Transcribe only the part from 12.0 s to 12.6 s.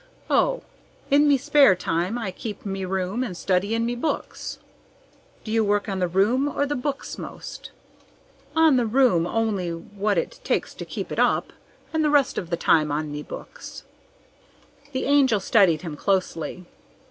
the rest of the